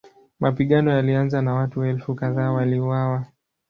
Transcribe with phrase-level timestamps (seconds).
[0.39, 3.25] Mapigano yalianza na watu elfu kadhaa waliuawa.